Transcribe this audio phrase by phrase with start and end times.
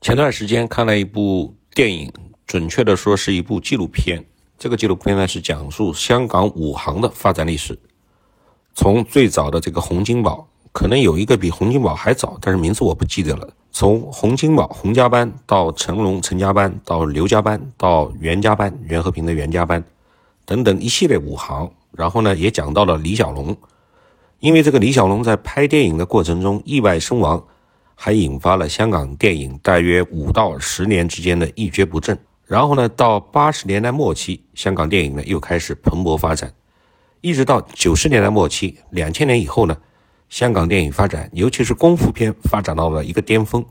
[0.00, 2.10] 前段时间看了一部电影，
[2.46, 4.24] 准确的说是一部纪录片。
[4.58, 7.78] 这个纪录片呢是讲述香港五行的发展历史，
[8.74, 13.46] 从最早的这个洪金宝，可能有一个比洪金宝还早，但是名字我不记得了。
[13.70, 19.84] 从洪金宝洪家班到成龙陈家班，到刘家班，到袁家班袁和平的袁家班，
[20.46, 21.70] 等等一系列五行。
[21.92, 23.54] 然后呢，也讲到了李小龙，
[24.38, 27.44] 因为这个李小龙在拍电影的过程中意外身亡。
[28.02, 32.18] 还引发了香港电影大约五到十年之间的一蹶不振。
[32.46, 36.50] 然后呢，到八十年代末期，香港电影呢又开始蓬勃发展，
[37.20, 39.76] 一直到九十年代末期，两千年以后呢，
[40.30, 43.62] 香港电影发展，尤其是功夫片发展到了一个巅峰，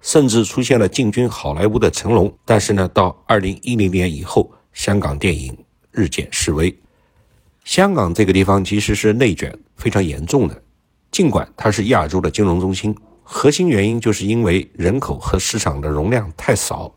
[0.00, 2.36] 甚至出现了进军好莱坞的成龙。
[2.44, 5.56] 但是呢，到二零一零年以后，香港电影
[5.92, 6.76] 日渐式微。
[7.62, 10.60] 香港这个地方其实是内卷非常严重的，
[11.12, 12.92] 尽管它是亚洲的金融中心。
[13.28, 16.94] 核心原因就是因为人口和市场的容量太少，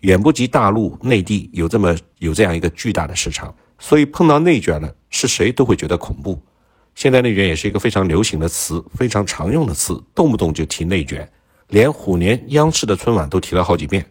[0.00, 6.42] 远不及大陆内地有这么有这样一个巨大的市场，所以碰到内卷了，是谁都会觉得恐怖。
[6.96, 11.30] 现在内卷也是一个非常流行的词，非常常用的词，动不动就提内卷，
[11.68, 14.04] 连虎年央视的春晚都提了好几遍。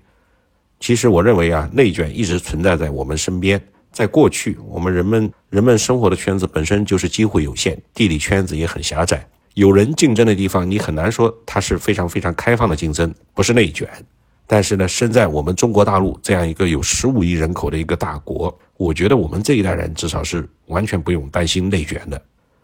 [0.79, 3.61] 其实我认为啊，内卷一直存在在我们身边。
[3.91, 9.27] 在过去，我们人们人们生活的圈子本身就是机会有限，地理圈子也很狭窄。
[9.55, 13.89] 有人竞争的地方，你很难说它是非常非常开放的竞争，不是内卷。
[14.47, 22.19] 但是呢，身在我们中国大陆这样一个有十五亿人口的一个大国，我觉得我们这一代人至少是完全不用担心内卷的。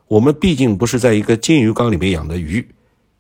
[0.08, 2.66] 我们毕竟不是在一个金鱼缸里面养的鱼，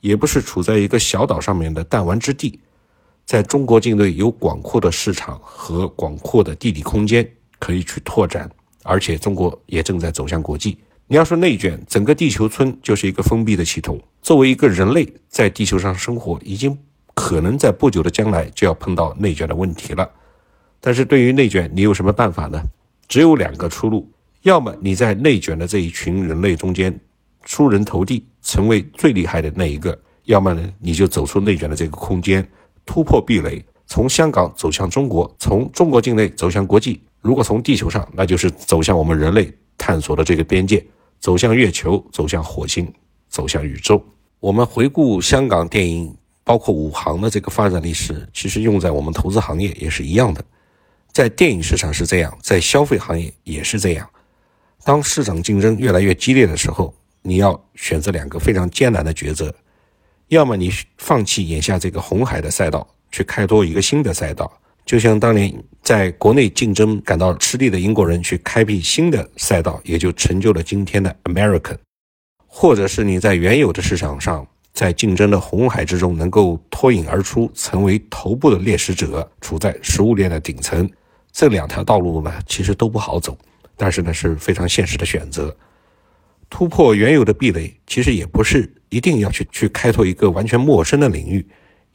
[0.02, 2.60] 也不是处在一个小岛上面的弹丸之地，
[3.26, 7.28] 在中国境内有广阔的市场和广阔的地理空间
[7.60, 8.50] 可以去拓展，
[8.84, 10.78] 而且中国也正在走向国际。
[11.08, 14.02] 你要说内卷，整个地球村就是一个封闭的系统。
[14.24, 16.76] 作为一个人类在地球上生活，已经
[17.14, 20.10] 可能在不久的将来就要碰到内卷的问题了。
[20.82, 22.60] 但是对于内卷，你有什么办法呢？
[23.08, 24.10] 只有两个出路：
[24.42, 27.00] 要么你在内卷的这一群人类中间
[27.44, 32.44] 出人头地，成为最厉害的那一个；要么呢，你就走出内卷的这个空间，
[32.84, 37.00] 突破壁垒，从香港走向中国，从中国境内走向国际。
[37.22, 40.84] 如果从地球上，那就是走向我们人类探索的这个边界。
[41.20, 42.92] 走向月球，走向火星，
[43.30, 44.04] 走向宇宙。
[44.40, 50.44] 我们回顾香港电影，包括五行的这个发展历史，其实用在我们投资行业也是一样的。
[51.12, 54.08] 在电影市场是这样，在消费行业也是这样。
[54.84, 59.52] 当市场竞争越来越激烈的时候，你要选择两个非常艰难的抉择：
[60.28, 64.52] 要么你放弃眼下这个红海的赛道，去开拓一个新的赛道。
[64.86, 65.52] 就像当年
[65.82, 71.78] 在国内竞争感到吃力的英国人去开辟新的赛道，也就成就了今天的 American，
[72.46, 80.88] 或者是你在原有的市场上，在竞争的红海之中能够脱颖而出，成为头部的猎食者，处在食物链的顶层。
[81.32, 83.36] 这两条道路呢，其实都不好走，
[83.76, 85.56] 但是呢是非常现实的选择。
[86.48, 91.44] 突破原有的壁垒，其实也不是一定要去去开拓一个完全陌生的领域。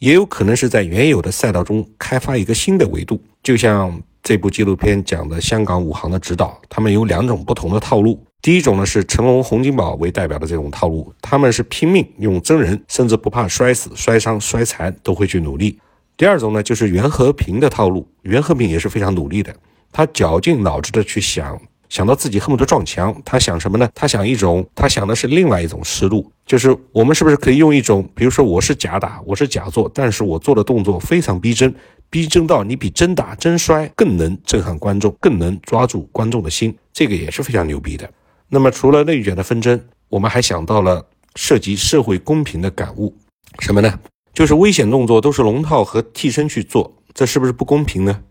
[0.01, 8.19] 也有可能是在原有的赛道中开发一个新的维度，就像这部纪录片讲的香港武行的指导，他们有两种不同的套路。
[8.41, 15.79] 第一种呢是成龙、洪金宝为代表的这种套路，他们是拼命用真人，甚至不怕摔死、摔伤、摔残都会去努力。
[16.17, 19.55] 第二种呢就是袁和平的套路，袁和平也是非常努力的，
[19.93, 21.61] 他绞尽脑汁的去想。
[21.91, 23.87] 想到自己恨不得撞墙，他想什么呢？
[23.95, 31.75] 他想一种，他想的是另外一种思路，就是我们是不是可以用一种，比如说我是假打，我是假做，但是我做的动作非常逼真，
[32.09, 38.09] 逼真到你比真打真摔更能震撼观众，更能抓住观众的心，这个也是非常牛逼的。
[38.49, 43.13] 那么除了内卷的纷争，我们还想到了涉及社会公平的感悟，
[43.59, 43.99] 什么呢？
[44.33, 48.23] 就是危险动作都是龙套和替身去做，这是不是不公平呢？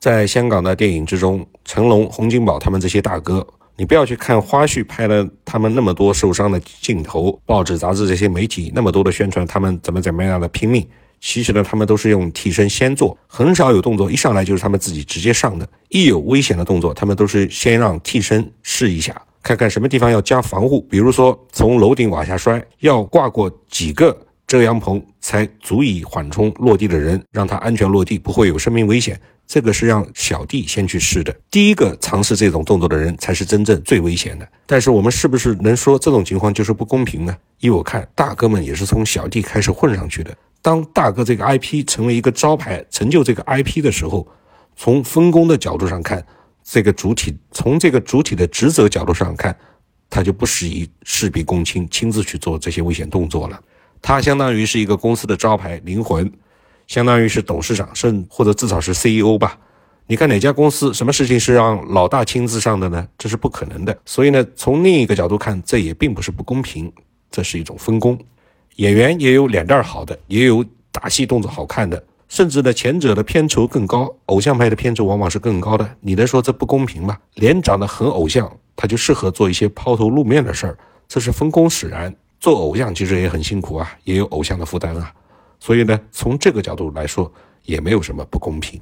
[0.00, 3.46] 在香港的电影之中，成龙、洪金宝他们这些大哥，
[3.76, 10.86] 你不要去看花絮拍了他们那么多受伤的镜头，报纸、杂志这些媒体那么多的宣传，他们怎么怎么样的拼命。
[11.20, 15.68] 其实呢，他们都是用替身先做，很少有动作一上来就是他们自己直接上的。
[15.90, 20.80] 一有危险的动作，他们都是先让替身试一下，看看什么地方要加防护。
[20.88, 24.16] 比如说从楼顶往下摔，要挂过几个
[24.50, 29.16] 遮阳棚才足以缓冲落地的人，让他安全落地，不会有生命危险。
[29.46, 34.48] 这个是让小弟先去试的，第一个尝试这种动作的人才是真正最危险的。
[34.66, 37.36] 但是我们是不是能说这种情况就是不公平呢？
[37.60, 40.36] 依我看，大哥们也是从小弟开始混上去的。
[40.60, 44.26] 当大哥这个 IP 成为一个招牌，成就这个 IP 的时候，
[44.74, 46.26] 从分工的角度上看，
[46.64, 49.56] 这个主体从这个主体的职责角度上看，
[50.08, 53.60] 他就不适宜事必躬亲，亲自去做这些危险动作了。
[54.02, 56.30] 他相当于是一个公司的招牌灵魂。
[56.86, 59.56] 相当于是董事长，甚或者至少是 CEO 吧。
[60.08, 63.06] 你看哪家公司什么事情是让老大亲自上的呢？
[63.16, 63.96] 这是不可能的。
[64.04, 66.92] 所以呢，从另一个角度看，这也并不是不公平，
[67.30, 68.18] 这是一种分工。
[68.74, 75.88] 演员也有脸蛋好的，也有打戏动作好看的，甚至呢，前者的片酬更高，偶像派的片酬往往是更高的。
[76.00, 77.16] 你能说这不公平吗？
[77.34, 80.76] 脸长得很偶像，他就适合做一些抛头露面的事儿，
[81.06, 82.12] 这是分工使然。
[82.40, 85.14] 做偶像其实也很辛苦啊，也有偶像的负担啊。
[85.60, 87.30] 所以呢，从这个角度来说，
[87.64, 88.80] 也没有什么不公平。